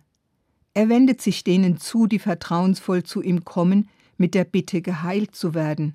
Er 0.73 0.89
wendet 0.89 1.21
sich 1.21 1.45
denen 1.45 1.77
zu, 1.77 2.07
die 2.07 2.19
vertrauensvoll 2.19 3.03
zu 3.03 3.21
ihm 3.21 3.45
kommen, 3.45 3.91
mit 4.17 4.35
der 4.35 4.45
Bitte, 4.45 4.81
geheilt 4.81 5.35
zu 5.35 5.53
werden. 5.53 5.95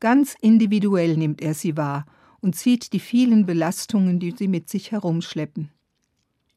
Ganz 0.00 0.34
individuell 0.40 1.18
nimmt 1.18 1.42
er 1.42 1.52
sie 1.52 1.76
wahr 1.76 2.06
und 2.40 2.56
sieht 2.56 2.94
die 2.94 2.98
vielen 2.98 3.44
Belastungen, 3.44 4.20
die 4.20 4.30
sie 4.30 4.48
mit 4.48 4.70
sich 4.70 4.90
herumschleppen. 4.90 5.70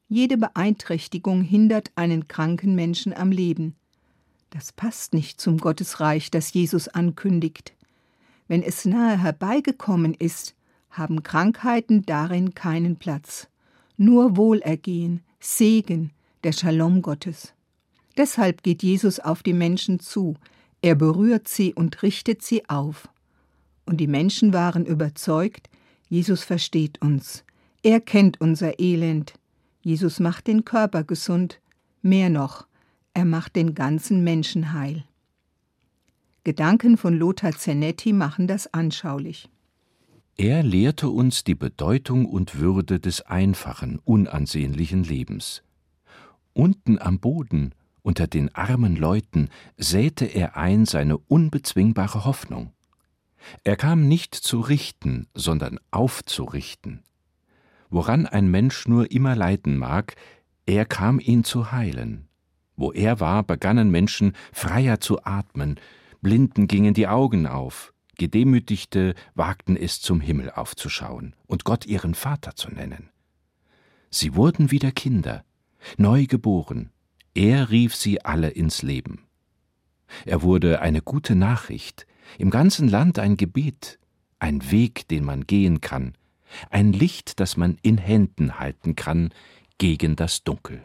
Jede 0.08 0.38
Beeinträchtigung 0.38 1.42
hindert 1.42 1.92
einen 1.96 2.28
kranken 2.28 2.74
Menschen 2.74 3.12
am 3.12 3.30
Leben. 3.30 3.76
Das 4.48 4.72
passt 4.72 5.12
nicht 5.12 5.38
zum 5.38 5.58
Gottesreich, 5.58 6.30
das 6.30 6.54
Jesus 6.54 6.88
ankündigt. 6.88 7.74
Wenn 8.48 8.62
es 8.62 8.86
nahe 8.86 9.18
herbeigekommen 9.18 10.14
ist, 10.14 10.54
haben 10.90 11.22
Krankheiten 11.22 12.02
darin 12.04 12.54
keinen 12.54 12.96
Platz. 12.96 13.48
Nur 13.96 14.36
Wohlergehen, 14.36 15.22
Segen, 15.40 16.10
der 16.44 16.52
Shalom 16.52 17.02
Gottes. 17.02 17.54
Deshalb 18.16 18.62
geht 18.62 18.82
Jesus 18.82 19.20
auf 19.20 19.42
die 19.42 19.52
Menschen 19.52 20.00
zu, 20.00 20.36
er 20.82 20.94
berührt 20.94 21.48
sie 21.48 21.74
und 21.74 22.02
richtet 22.02 22.42
sie 22.42 22.68
auf. 22.68 23.08
Und 23.86 23.98
die 23.98 24.06
Menschen 24.06 24.52
waren 24.52 24.86
überzeugt, 24.86 25.68
Jesus 26.08 26.42
versteht 26.42 27.00
uns. 27.02 27.44
Er 27.82 28.00
kennt 28.00 28.40
unser 28.40 28.78
Elend. 28.78 29.34
Jesus 29.82 30.20
macht 30.20 30.46
den 30.46 30.64
Körper 30.64 31.04
gesund. 31.04 31.60
Mehr 32.02 32.30
noch, 32.30 32.66
er 33.14 33.24
macht 33.24 33.56
den 33.56 33.74
ganzen 33.74 34.24
Menschen 34.24 34.72
heil. 34.72 35.04
Gedanken 36.44 36.96
von 36.96 37.18
Lothar 37.18 37.52
Zenetti 37.52 38.12
machen 38.12 38.46
das 38.46 38.72
anschaulich. 38.72 39.48
Er 40.42 40.62
lehrte 40.62 41.10
uns 41.10 41.44
die 41.44 41.54
Bedeutung 41.54 42.24
und 42.24 42.58
Würde 42.58 42.98
des 42.98 43.20
einfachen, 43.20 43.98
unansehnlichen 44.04 45.04
Lebens. 45.04 45.62
Unten 46.54 46.98
am 46.98 47.18
Boden, 47.20 47.74
unter 48.00 48.26
den 48.26 48.54
armen 48.54 48.96
Leuten, 48.96 49.50
säte 49.76 50.24
er 50.24 50.56
ein 50.56 50.86
seine 50.86 51.18
unbezwingbare 51.18 52.24
Hoffnung. 52.24 52.72
Er 53.64 53.76
kam 53.76 54.08
nicht 54.08 54.34
zu 54.34 54.60
richten, 54.60 55.26
sondern 55.34 55.78
aufzurichten. 55.90 57.02
Woran 57.90 58.24
ein 58.24 58.50
Mensch 58.50 58.88
nur 58.88 59.10
immer 59.10 59.36
leiden 59.36 59.76
mag, 59.76 60.14
er 60.64 60.86
kam 60.86 61.20
ihn 61.20 61.44
zu 61.44 61.70
heilen. 61.70 62.28
Wo 62.76 62.92
er 62.92 63.20
war, 63.20 63.42
begannen 63.42 63.90
Menschen 63.90 64.32
freier 64.54 65.00
zu 65.00 65.22
atmen, 65.22 65.78
Blinden 66.22 66.66
gingen 66.66 66.94
die 66.94 67.08
Augen 67.08 67.46
auf, 67.46 67.92
Gedemütigte 68.20 69.14
wagten 69.34 69.78
es 69.78 70.02
zum 70.02 70.20
Himmel 70.20 70.50
aufzuschauen 70.50 71.34
und 71.46 71.64
Gott 71.64 71.86
ihren 71.86 72.14
Vater 72.14 72.54
zu 72.54 72.68
nennen. 72.68 73.08
Sie 74.10 74.34
wurden 74.34 74.70
wieder 74.70 74.92
Kinder, 74.92 75.42
neu 75.96 76.26
geboren, 76.26 76.90
er 77.34 77.70
rief 77.70 77.96
sie 77.96 78.22
alle 78.22 78.50
ins 78.50 78.82
Leben. 78.82 79.26
Er 80.26 80.42
wurde 80.42 80.82
eine 80.82 81.00
gute 81.00 81.34
Nachricht, 81.34 82.06
im 82.36 82.50
ganzen 82.50 82.88
Land 82.88 83.18
ein 83.18 83.38
Gebet, 83.38 83.98
ein 84.38 84.70
Weg, 84.70 85.08
den 85.08 85.24
man 85.24 85.46
gehen 85.46 85.80
kann, 85.80 86.12
ein 86.68 86.92
Licht, 86.92 87.40
das 87.40 87.56
man 87.56 87.78
in 87.80 87.96
Händen 87.96 88.58
halten 88.58 88.96
kann 88.96 89.30
gegen 89.78 90.14
das 90.14 90.44
Dunkel. 90.44 90.82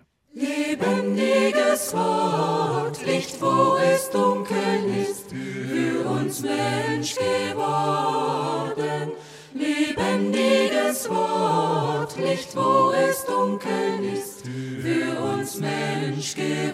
Lebendiges 1.45 1.93
Wort, 1.93 3.05
Licht, 3.05 3.39
wo 3.39 3.77
es 3.77 4.09
dunkel 4.09 4.83
ist, 5.07 5.29
für 5.29 6.09
uns 6.09 6.41
Mensch 6.41 7.13
geworden. 7.13 9.11
Lebendiges 9.53 11.07
Wort, 11.07 12.17
Licht, 12.17 12.55
wo 12.55 12.91
es 12.91 13.25
dunkel 13.25 14.03
ist, 14.11 14.43
für 14.81 15.19
uns 15.21 15.59
Mensch 15.59 16.33
geworden. 16.33 16.65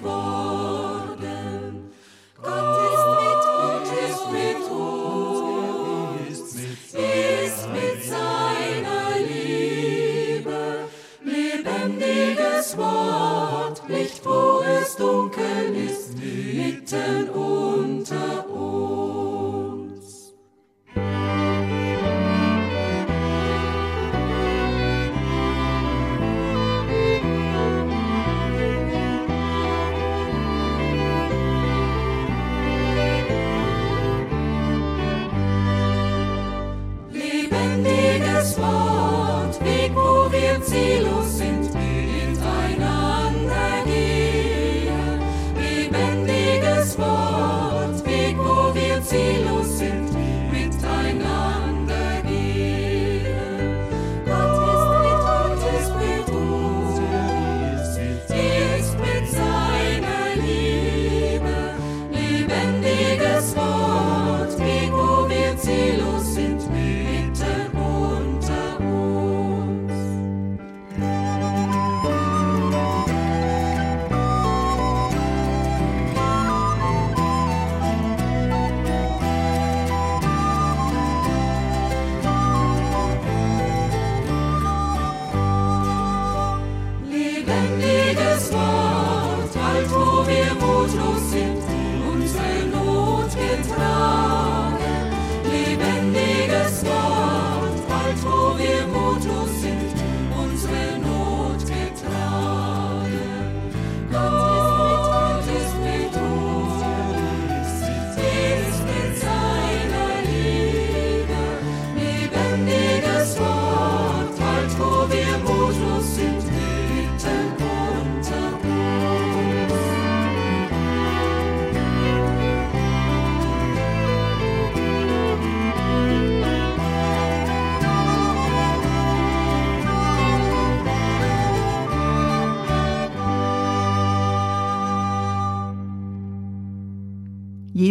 Gott 2.42 2.80
ist 2.94 3.08
mit 3.20 3.44
uns, 3.60 3.90
ist 4.08 4.26
mit 4.32 4.64
uns, 6.32 6.40
ist 6.94 7.68
mit 7.74 8.00
seiner 8.06 9.20
Liebe. 9.28 10.62
Lebendiges 11.24 12.78
Wort, 12.78 13.82
Licht, 13.90 14.26
wo 14.26 14.60
es 14.60 14.61
dunkel 15.02 15.76
ist, 15.88 16.16
mitten 16.18 17.30
unter 17.30 18.50
uns. 18.50 19.11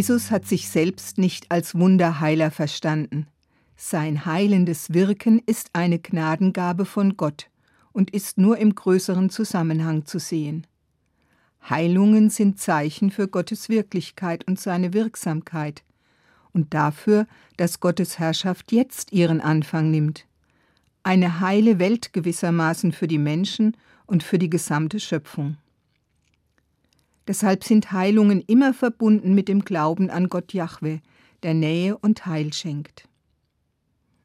Jesus 0.00 0.30
hat 0.30 0.46
sich 0.46 0.70
selbst 0.70 1.18
nicht 1.18 1.50
als 1.50 1.74
Wunderheiler 1.74 2.50
verstanden. 2.50 3.26
Sein 3.76 4.24
heilendes 4.24 4.94
Wirken 4.94 5.42
ist 5.44 5.68
eine 5.74 5.98
Gnadengabe 5.98 6.86
von 6.86 7.18
Gott 7.18 7.50
und 7.92 8.10
ist 8.10 8.38
nur 8.38 8.56
im 8.56 8.74
größeren 8.74 9.28
Zusammenhang 9.28 10.06
zu 10.06 10.18
sehen. 10.18 10.66
Heilungen 11.68 12.30
sind 12.30 12.58
Zeichen 12.58 13.10
für 13.10 13.28
Gottes 13.28 13.68
Wirklichkeit 13.68 14.48
und 14.48 14.58
seine 14.58 14.94
Wirksamkeit 14.94 15.82
und 16.54 16.72
dafür, 16.72 17.26
dass 17.58 17.80
Gottes 17.80 18.18
Herrschaft 18.18 18.72
jetzt 18.72 19.12
ihren 19.12 19.42
Anfang 19.42 19.90
nimmt. 19.90 20.24
Eine 21.02 21.40
heile 21.40 21.78
Welt 21.78 22.14
gewissermaßen 22.14 22.92
für 22.92 23.06
die 23.06 23.18
Menschen 23.18 23.76
und 24.06 24.22
für 24.22 24.38
die 24.38 24.48
gesamte 24.48 24.98
Schöpfung. 24.98 25.58
Deshalb 27.30 27.62
sind 27.62 27.92
Heilungen 27.92 28.40
immer 28.48 28.74
verbunden 28.74 29.36
mit 29.36 29.46
dem 29.46 29.64
Glauben 29.64 30.10
an 30.10 30.28
Gott 30.28 30.52
Jahwe, 30.52 30.98
der 31.44 31.54
Nähe 31.54 31.96
und 31.96 32.26
Heil 32.26 32.52
schenkt. 32.52 33.08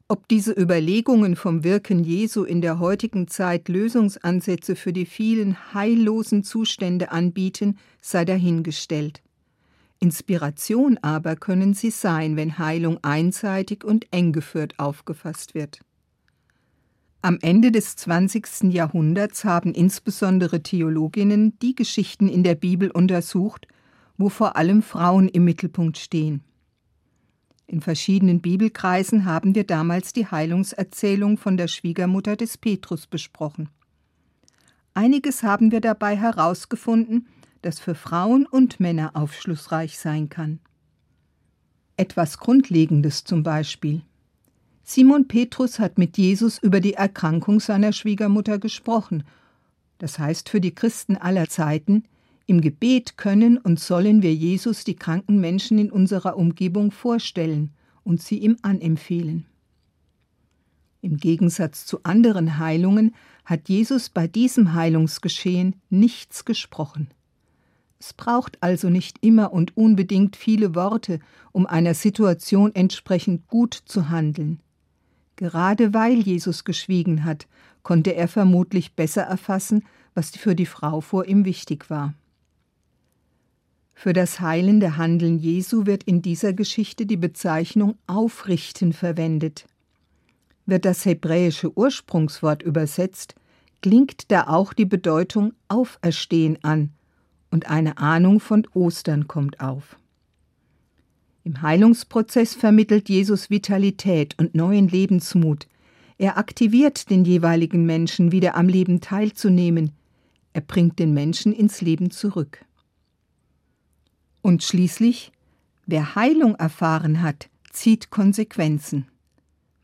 Ob 0.08 0.26
diese 0.26 0.50
Überlegungen 0.50 1.36
vom 1.36 1.62
Wirken 1.62 2.02
Jesu 2.02 2.42
in 2.42 2.60
der 2.62 2.80
heutigen 2.80 3.28
Zeit 3.28 3.68
Lösungsansätze 3.68 4.74
für 4.74 4.92
die 4.92 5.06
vielen 5.06 5.72
heillosen 5.72 6.42
Zustände 6.42 7.12
anbieten, 7.12 7.78
sei 8.02 8.24
dahingestellt. 8.24 9.22
Inspiration 10.00 10.98
aber 11.00 11.36
können 11.36 11.74
sie 11.74 11.92
sein, 11.92 12.34
wenn 12.34 12.58
Heilung 12.58 12.98
einseitig 13.02 13.84
und 13.84 14.12
eng 14.12 14.32
geführt 14.32 14.74
aufgefasst 14.80 15.54
wird. 15.54 15.78
Am 17.22 17.38
Ende 17.40 17.72
des 17.72 17.96
20. 17.96 18.72
Jahrhunderts 18.72 19.44
haben 19.44 19.74
insbesondere 19.74 20.62
Theologinnen 20.62 21.58
die 21.60 21.74
Geschichten 21.74 22.28
in 22.28 22.44
der 22.44 22.54
Bibel 22.54 22.90
untersucht, 22.90 23.66
wo 24.16 24.28
vor 24.28 24.56
allem 24.56 24.82
Frauen 24.82 25.28
im 25.28 25.44
Mittelpunkt 25.44 25.98
stehen. 25.98 26.42
In 27.66 27.80
verschiedenen 27.80 28.40
Bibelkreisen 28.40 29.24
haben 29.24 29.56
wir 29.56 29.64
damals 29.64 30.12
die 30.12 30.26
Heilungserzählung 30.26 31.36
von 31.36 31.56
der 31.56 31.66
Schwiegermutter 31.66 32.36
des 32.36 32.58
Petrus 32.58 33.08
besprochen. 33.08 33.70
Einiges 34.94 35.42
haben 35.42 35.72
wir 35.72 35.80
dabei 35.80 36.16
herausgefunden, 36.16 37.26
das 37.62 37.80
für 37.80 37.96
Frauen 37.96 38.46
und 38.46 38.78
Männer 38.78 39.10
aufschlussreich 39.14 39.98
sein 39.98 40.28
kann. 40.28 40.60
Etwas 41.96 42.38
Grundlegendes 42.38 43.24
zum 43.24 43.42
Beispiel. 43.42 44.02
Simon 44.88 45.26
Petrus 45.26 45.80
hat 45.80 45.98
mit 45.98 46.16
Jesus 46.16 46.58
über 46.58 46.80
die 46.80 46.94
Erkrankung 46.94 47.58
seiner 47.58 47.92
Schwiegermutter 47.92 48.60
gesprochen. 48.60 49.24
Das 49.98 50.20
heißt 50.20 50.48
für 50.48 50.60
die 50.60 50.76
Christen 50.76 51.16
aller 51.16 51.48
Zeiten, 51.48 52.04
im 52.46 52.60
Gebet 52.60 53.16
können 53.16 53.58
und 53.58 53.80
sollen 53.80 54.22
wir 54.22 54.32
Jesus 54.32 54.84
die 54.84 54.94
kranken 54.94 55.40
Menschen 55.40 55.78
in 55.78 55.90
unserer 55.90 56.36
Umgebung 56.36 56.92
vorstellen 56.92 57.72
und 58.04 58.22
sie 58.22 58.38
ihm 58.38 58.58
anempfehlen. 58.62 59.46
Im 61.02 61.16
Gegensatz 61.16 61.84
zu 61.84 62.04
anderen 62.04 62.58
Heilungen 62.58 63.12
hat 63.44 63.68
Jesus 63.68 64.08
bei 64.08 64.28
diesem 64.28 64.72
Heilungsgeschehen 64.74 65.74
nichts 65.90 66.44
gesprochen. 66.44 67.08
Es 67.98 68.14
braucht 68.14 68.62
also 68.62 68.88
nicht 68.88 69.18
immer 69.20 69.52
und 69.52 69.76
unbedingt 69.76 70.36
viele 70.36 70.76
Worte, 70.76 71.18
um 71.50 71.66
einer 71.66 71.94
Situation 71.94 72.72
entsprechend 72.72 73.48
gut 73.48 73.74
zu 73.74 74.10
handeln. 74.10 74.60
Gerade 75.36 75.94
weil 75.94 76.14
Jesus 76.14 76.64
geschwiegen 76.64 77.24
hat, 77.24 77.46
konnte 77.82 78.14
er 78.14 78.26
vermutlich 78.26 78.94
besser 78.94 79.22
erfassen, 79.22 79.84
was 80.14 80.30
für 80.30 80.54
die 80.54 80.66
Frau 80.66 81.00
vor 81.00 81.26
ihm 81.26 81.44
wichtig 81.44 81.88
war. 81.90 82.14
Für 83.94 84.12
das 84.12 84.40
heilende 84.40 84.96
Handeln 84.96 85.38
Jesu 85.38 85.86
wird 85.86 86.04
in 86.04 86.20
dieser 86.20 86.52
Geschichte 86.52 87.06
die 87.06 87.16
Bezeichnung 87.16 87.96
aufrichten 88.06 88.92
verwendet. 88.92 89.66
Wird 90.66 90.84
das 90.84 91.04
hebräische 91.04 91.76
Ursprungswort 91.76 92.62
übersetzt, 92.62 93.34
klingt 93.82 94.30
da 94.30 94.48
auch 94.48 94.72
die 94.72 94.84
Bedeutung 94.84 95.52
auferstehen 95.68 96.58
an 96.62 96.90
und 97.50 97.70
eine 97.70 97.98
Ahnung 97.98 98.40
von 98.40 98.66
Ostern 98.74 99.28
kommt 99.28 99.60
auf. 99.60 99.96
Im 101.46 101.62
Heilungsprozess 101.62 102.54
vermittelt 102.54 103.08
Jesus 103.08 103.50
Vitalität 103.50 104.34
und 104.36 104.56
neuen 104.56 104.88
Lebensmut. 104.88 105.68
Er 106.18 106.38
aktiviert 106.38 107.08
den 107.08 107.24
jeweiligen 107.24 107.86
Menschen, 107.86 108.32
wieder 108.32 108.56
am 108.56 108.66
Leben 108.66 109.00
teilzunehmen. 109.00 109.92
Er 110.54 110.62
bringt 110.62 110.98
den 110.98 111.14
Menschen 111.14 111.52
ins 111.52 111.80
Leben 111.80 112.10
zurück. 112.10 112.64
Und 114.42 114.64
schließlich, 114.64 115.30
wer 115.86 116.16
Heilung 116.16 116.56
erfahren 116.56 117.22
hat, 117.22 117.48
zieht 117.70 118.10
Konsequenzen. 118.10 119.06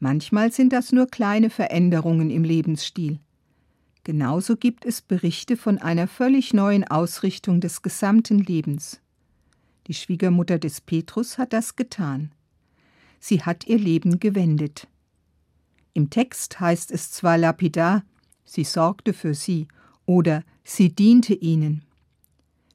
Manchmal 0.01 0.51
sind 0.51 0.73
das 0.73 0.91
nur 0.91 1.07
kleine 1.07 1.49
Veränderungen 1.49 2.31
im 2.31 2.43
Lebensstil. 2.43 3.21
Genauso 4.03 4.57
gibt 4.57 4.85
es 4.85 5.01
Berichte 5.01 5.57
von 5.57 5.79
einer 5.79 6.09
völlig 6.09 6.55
neuen 6.55 6.83
Ausrichtung 6.83 7.61
des 7.61 7.83
gesamten 7.83 8.41
Lebens. 8.41 9.02
Die 9.87 9.95
Schwiegermutter 9.95 10.59
des 10.59 10.81
Petrus 10.81 11.39
hat 11.39 11.53
das 11.53 11.77
getan. 11.77 12.33
Sie 13.19 13.43
hat 13.43 13.67
ihr 13.67 13.79
Leben 13.79 14.21
gewendet. 14.21 14.89
Im 15.93 16.11
Text 16.11 16.61
heißt 16.61 16.91
es 16.91 17.11
zwar 17.11 17.39
lapidar, 17.39 18.05
sie 18.45 18.65
sorgte 18.65 19.13
für 19.13 19.35
sie 19.35 19.69
oder 20.07 20.43
sie 20.65 20.95
diente 20.95 21.35
ihnen. 21.35 21.83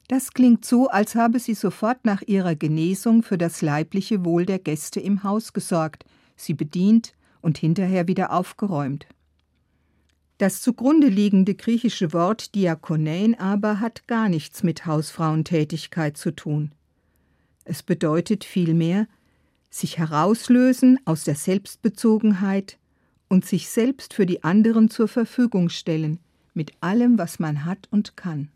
Das 0.07 0.31
klingt 0.33 0.63
so, 0.63 0.87
als 0.87 1.15
habe 1.15 1.39
sie 1.39 1.53
sofort 1.53 2.05
nach 2.05 2.21
ihrer 2.21 2.55
Genesung 2.55 3.23
für 3.23 3.37
das 3.37 3.61
leibliche 3.61 4.23
Wohl 4.23 4.45
der 4.45 4.59
Gäste 4.59 4.99
im 4.99 5.23
Haus 5.23 5.51
gesorgt, 5.51 6.05
sie 6.37 6.53
bedient 6.53 7.13
und 7.41 7.57
hinterher 7.57 8.07
wieder 8.07 8.31
aufgeräumt. 8.31 9.07
Das 10.37 10.61
zugrunde 10.61 11.07
liegende 11.07 11.55
griechische 11.55 12.13
Wort 12.13 12.53
Diakonein 12.53 13.37
aber 13.39 13.79
hat 13.79 14.07
gar 14.07 14.29
nichts 14.29 14.63
mit 14.63 14.85
Hausfrauentätigkeit 14.85 16.15
zu 16.15 16.31
tun. 16.31 16.71
Es 17.69 17.83
bedeutet 17.83 18.45
vielmehr, 18.45 19.07
sich 19.69 19.97
herauslösen 19.97 20.99
aus 21.03 21.25
der 21.25 21.35
Selbstbezogenheit 21.35 22.77
und 23.27 23.45
sich 23.45 23.69
selbst 23.69 24.13
für 24.13 24.25
die 24.25 24.41
anderen 24.45 24.89
zur 24.89 25.09
Verfügung 25.09 25.67
stellen, 25.67 26.19
mit 26.53 26.71
allem, 26.79 27.17
was 27.17 27.39
man 27.39 27.65
hat 27.65 27.89
und 27.91 28.15
kann. 28.15 28.47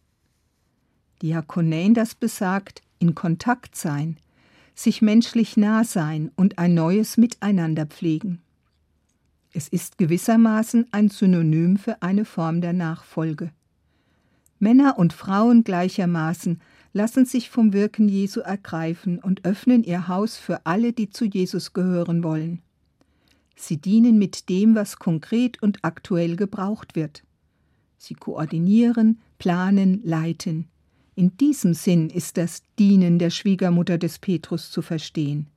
Diakonein 1.21 1.93
das 1.93 2.15
besagt, 2.15 2.81
in 2.99 3.13
Kontakt 3.13 3.75
sein, 3.75 4.15
sich 4.75 5.01
menschlich 5.01 5.57
nah 5.57 5.83
sein 5.83 6.31
und 6.37 6.57
ein 6.57 6.73
neues 6.73 7.17
Miteinander 7.17 7.87
pflegen. 7.87 8.41
Es 9.51 9.67
ist 9.67 9.97
gewissermaßen 9.97 10.87
ein 10.93 11.09
Synonym 11.09 11.75
für 11.75 12.01
eine 12.01 12.23
Form 12.23 12.61
der 12.61 12.71
Nachfolge. 12.71 13.51
Männer 14.57 14.97
und 14.97 15.11
Frauen 15.11 15.65
gleichermaßen 15.65 16.61
lassen 16.93 17.25
sich 17.25 17.49
vom 17.49 17.73
Wirken 17.73 18.09
Jesu 18.09 18.41
ergreifen 18.41 19.19
und 19.19 19.45
öffnen 19.45 19.83
ihr 19.83 20.07
Haus 20.07 20.37
für 20.37 20.65
alle, 20.65 20.93
die 20.93 21.09
zu 21.09 21.25
Jesus 21.25 21.73
gehören 21.73 22.23
wollen. 22.23 22.61
Sie 23.55 23.77
dienen 23.77 24.17
mit 24.17 24.49
dem, 24.49 24.75
was 24.75 24.97
konkret 24.97 25.61
und 25.61 25.79
aktuell 25.83 26.35
gebraucht 26.35 26.95
wird. 26.95 27.23
Sie 27.97 28.15
koordinieren, 28.15 29.19
planen, 29.37 30.01
leiten, 30.03 30.67
in 31.15 31.35
diesem 31.37 31.73
Sinn 31.73 32.09
ist 32.09 32.37
das 32.37 32.63
Dienen 32.79 33.19
der 33.19 33.29
Schwiegermutter 33.29 33.97
des 33.97 34.17
Petrus 34.17 34.71
zu 34.71 34.81
verstehen. 34.81 35.47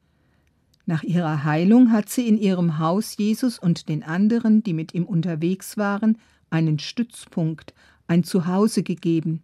Nach 0.85 1.03
ihrer 1.03 1.45
Heilung 1.45 1.93
hat 1.93 2.11
sie 2.11 2.29
in 2.29 2.37
ihrem 2.37 2.79
Haus 2.79 3.17
Jesus 3.17 3.59
und 3.59 3.89
den 3.89 4.03
anderen, 4.03 4.63
die 4.63 4.75
mit 4.75 4.93
ihm 4.93 5.05
unterwegs 5.05 5.79
waren, 5.79 6.19
einen 6.51 6.79
Stützpunkt, 6.79 7.73
ein 8.07 8.25
Zuhause 8.25 8.83
gegeben 8.83 9.43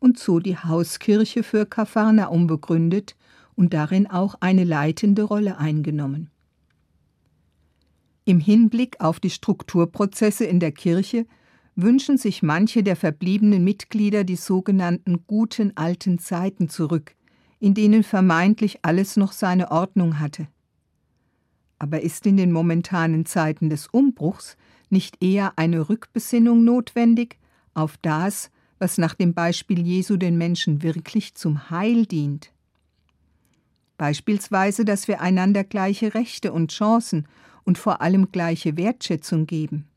und 0.00 0.18
so 0.18 0.38
die 0.38 0.56
Hauskirche 0.56 1.42
für 1.42 1.66
Kapharnaum 1.66 2.46
begründet 2.46 3.16
und 3.56 3.74
darin 3.74 4.06
auch 4.06 4.36
eine 4.40 4.64
leitende 4.64 5.22
Rolle 5.22 5.58
eingenommen. 5.58 6.30
Im 8.24 8.40
Hinblick 8.40 9.00
auf 9.00 9.20
die 9.20 9.30
Strukturprozesse 9.30 10.44
in 10.44 10.60
der 10.60 10.72
Kirche 10.72 11.26
wünschen 11.74 12.18
sich 12.18 12.42
manche 12.42 12.82
der 12.82 12.96
verbliebenen 12.96 13.64
Mitglieder 13.64 14.24
die 14.24 14.36
sogenannten 14.36 15.24
guten 15.26 15.76
alten 15.76 16.18
Zeiten 16.18 16.68
zurück, 16.68 17.14
in 17.60 17.72
denen 17.74 18.02
vermeintlich 18.02 18.80
alles 18.82 19.16
noch 19.16 19.32
seine 19.32 19.70
Ordnung 19.70 20.20
hatte. 20.20 20.48
Aber 21.78 22.02
ist 22.02 22.26
in 22.26 22.36
den 22.36 22.52
momentanen 22.52 23.26
Zeiten 23.26 23.70
des 23.70 23.86
Umbruchs 23.86 24.56
nicht 24.90 25.22
eher 25.22 25.52
eine 25.56 25.88
Rückbesinnung 25.88 26.64
notwendig 26.64 27.38
auf 27.74 27.96
das, 28.02 28.50
was 28.78 28.98
nach 28.98 29.14
dem 29.14 29.34
Beispiel 29.34 29.86
Jesu 29.86 30.16
den 30.16 30.38
Menschen 30.38 30.82
wirklich 30.82 31.34
zum 31.34 31.70
Heil 31.70 32.06
dient? 32.06 32.52
Beispielsweise, 33.96 34.84
dass 34.84 35.08
wir 35.08 35.20
einander 35.20 35.64
gleiche 35.64 36.14
Rechte 36.14 36.52
und 36.52 36.70
Chancen 36.70 37.26
und 37.64 37.78
vor 37.78 38.00
allem 38.00 38.30
gleiche 38.30 38.76
Wertschätzung 38.76 39.46
geben 39.46 39.88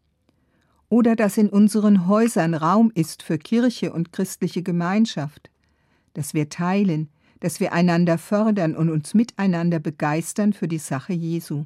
oder 0.91 1.15
dass 1.15 1.37
in 1.37 1.47
unseren 1.49 2.05
Häusern 2.07 2.53
Raum 2.53 2.91
ist 2.93 3.23
für 3.23 3.37
Kirche 3.37 3.93
und 3.93 4.11
christliche 4.11 4.61
Gemeinschaft, 4.61 5.49
dass 6.13 6.33
wir 6.33 6.49
teilen, 6.49 7.07
dass 7.39 7.61
wir 7.61 7.71
einander 7.71 8.17
fördern 8.17 8.75
und 8.75 8.89
uns 8.89 9.13
miteinander 9.13 9.79
begeistern 9.79 10.51
für 10.51 10.67
die 10.67 10.79
Sache 10.79 11.13
Jesu. 11.13 11.63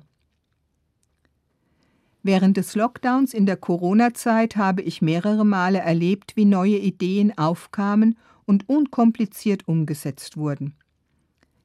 Während 2.26 2.58
des 2.58 2.74
Lockdowns 2.74 3.36
in 3.36 3.46
der 3.46 3.56
Corona-Zeit 3.56 4.56
habe 4.56 4.82
ich 4.82 5.04
mehrere 5.04 5.46
Male 5.46 5.78
erlebt, 5.78 6.36
wie 6.36 6.46
neue 6.46 6.80
Ideen 6.80 7.38
aufkamen 7.38 8.18
und 8.46 8.68
unkompliziert 8.68 9.68
umgesetzt 9.68 10.36
wurden. 10.36 10.74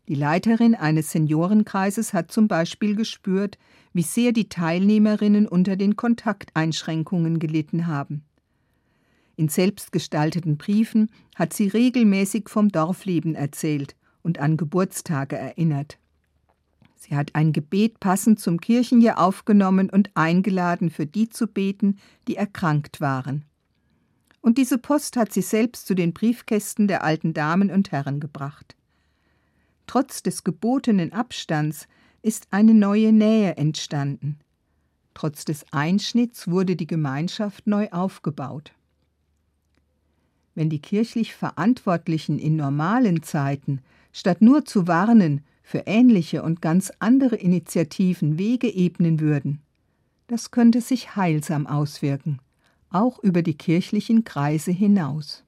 Die 0.07 0.15
Leiterin 0.15 0.75
eines 0.75 1.13
Seniorenkreises 1.13 2.13
hat 2.13 2.31
zum 2.31 2.47
Beispiel 2.47 2.95
gespürt, 2.95 3.57
wie 3.95 4.03
sehr 4.03 4.33
die 4.33 4.51
Teilnehmerinnen 4.51 5.49
unter 5.49 5.77
den 5.77 5.97
Kontakteinschränkungen 5.97 7.39
gelitten 7.39 7.87
haben. 7.87 8.27
In 9.37 9.49
selbstgestalteten 9.49 10.59
Briefen 10.59 11.11
hat 11.37 11.55
sie 11.55 11.69
regelmäßig 11.69 12.51
vom 12.51 12.69
Dorfleben 12.69 13.35
erzählt 13.35 13.97
und 14.21 14.41
an 14.41 14.59
Geburtstage 14.59 15.39
erinnert. 15.39 16.00
Sie 17.01 17.17
hat 17.17 17.35
ein 17.35 17.53
Gebet 17.53 17.99
passend 17.99 18.41
zum 18.41 18.61
Kirchenjahr 18.61 19.19
aufgenommen 19.19 19.89
und 19.89 20.11
eingeladen, 20.15 20.91
für 20.91 21.07
die 21.07 21.31
zu 21.31 21.47
beten, 21.47 21.99
die 22.29 22.37
erkrankt 22.37 23.01
waren. 23.01 23.47
Und 24.43 24.59
diese 24.59 24.77
Post 24.77 25.17
hat 25.17 25.33
sie 25.33 25.43
selbst 25.43 25.87
zu 25.87 25.95
den 25.95 26.13
Briefkästen 26.13 26.89
der 26.89 27.03
alten 27.03 27.33
Damen 27.33 27.71
und 27.71 27.91
Herren 27.91 28.21
gebracht. 28.21 28.77
Trotz 29.87 30.23
des 30.23 30.45
gebotenen 30.45 31.13
Abstands 31.13 31.89
ist 32.23 32.49
eine 32.51 32.75
neue 32.75 33.13
Nähe 33.13 33.57
entstanden. 33.57 34.39
Trotz 35.15 35.47
des 35.47 35.65
Einschnitts 35.73 36.49
wurde 36.49 36.77
die 36.77 36.87
Gemeinschaft 36.87 37.67
neu 37.67 37.89
aufgebaut. 37.91 38.73
Wenn 40.55 40.69
die 40.69 40.81
kirchlich 40.81 41.35
Verantwortlichen 41.35 42.39
in 42.39 42.57
normalen 42.57 43.23
Zeiten, 43.23 43.81
statt 44.13 44.43
nur 44.43 44.67
zu 44.67 44.87
warnen, 44.87 45.43
für 45.63 45.85
ähnliche 45.87 46.43
und 46.43 46.63
ganz 46.63 46.93
andere 46.99 47.37
Initiativen 47.37 48.39
Wege 48.39 48.69
ebnen 48.69 49.21
würden, 49.21 49.61
das 50.27 50.51
könnte 50.51 50.81
sich 50.81 51.17
heilsam 51.17 51.67
auswirken, 51.67 52.39
auch 52.91 53.19
über 53.19 53.43
die 53.43 53.55
kirchlichen 53.55 54.25
Kreise 54.25 54.71
hinaus. 54.71 55.45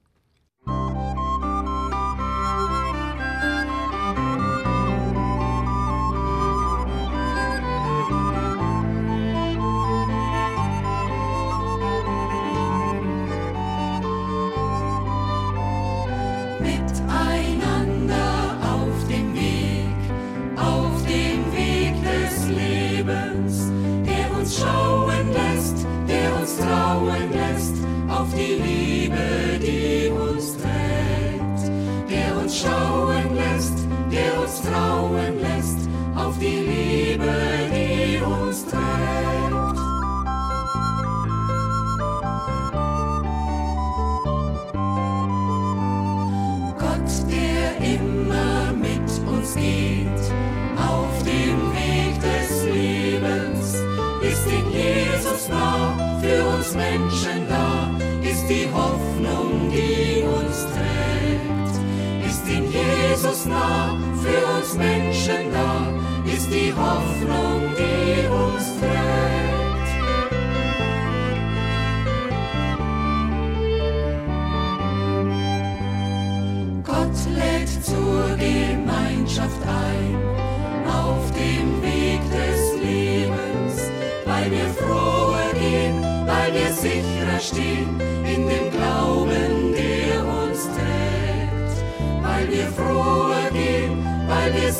Nah, 63.45 63.97
für 64.21 64.45
uns 64.55 64.75
Menschen 64.75 65.51
da, 65.51 65.87
ist 66.31 66.49
die 66.51 66.71
Hoffnung, 66.73 67.73
die 67.77 68.27
uns 68.27 68.79
trägt. 68.79 69.32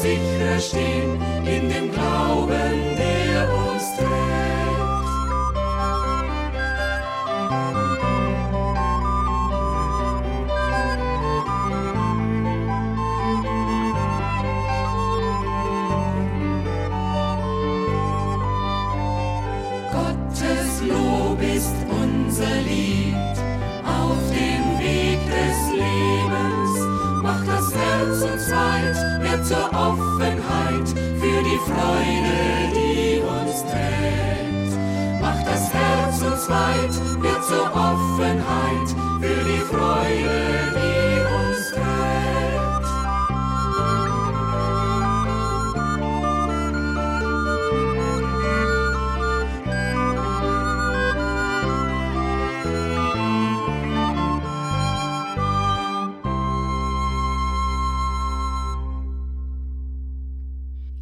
Sicher 0.03 0.59
stehen 0.59 1.32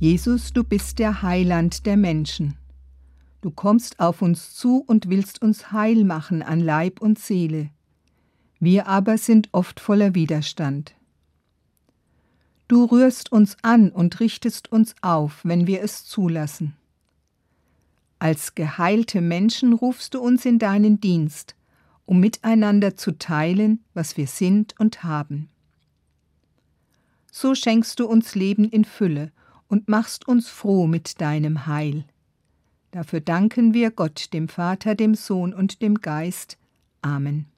Jesus, 0.02 0.52
du 0.52 0.64
bist 0.64 0.98
der 0.98 1.22
Heiland 1.22 1.86
der 1.86 1.96
Menschen. 1.96 2.58
Du 3.42 3.52
kommst 3.52 4.00
auf 4.00 4.24
uns 4.24 4.56
zu 4.56 4.84
und 4.88 5.10
willst 5.10 5.44
uns 5.44 5.72
heil 5.72 6.06
machen 6.06 6.42
an 6.42 6.60
Leib 6.60 7.04
und 7.04 7.20
Seele. 7.20 7.70
Wir 8.60 8.88
aber 8.88 9.20
sind 9.20 9.50
oft 9.52 9.80
voller 9.80 10.16
Widerstand. 10.16 10.96
Du 12.68 12.86
rührst 12.86 13.32
uns 13.32 13.58
an 13.62 13.92
und 13.92 14.20
richtest 14.20 14.72
uns 14.72 14.96
auf, 15.04 15.42
wenn 15.44 15.68
wir 15.68 15.84
es 15.84 16.04
zulassen. 16.08 16.76
Als 18.18 18.56
geheilte 18.56 19.22
Menschen 19.22 19.72
rufst 19.72 20.16
du 20.16 20.20
uns 20.20 20.46
in 20.46 20.58
deinen 20.58 21.00
Dienst, 21.00 21.54
um 22.08 22.20
miteinander 22.20 22.98
zu 22.98 23.20
teilen, 23.20 23.84
was 23.94 24.18
wir 24.18 24.26
sind 24.26 24.74
und 24.80 25.04
haben. 25.04 25.48
So 27.32 27.54
schenkst 27.54 28.00
du 28.00 28.08
uns 28.08 28.34
Leben 28.34 28.68
in 28.68 28.84
Fülle 28.84 29.32
und 29.72 29.88
machst 29.88 30.28
uns 30.28 30.50
froh 30.50 30.86
mit 30.86 31.22
deinem 31.22 31.66
Heil. 31.66 32.04
Dafür 32.92 33.22
danken 33.22 33.74
wir 33.74 33.90
Gott, 33.90 34.34
dem 34.34 34.50
Vater, 34.50 34.96
dem 34.96 35.16
Sohn 35.16 35.54
und 35.54 35.82
dem 35.82 35.96
Geist. 36.02 36.58
Amen. 37.02 37.51